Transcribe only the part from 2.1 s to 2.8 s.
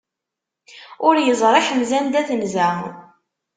tenza.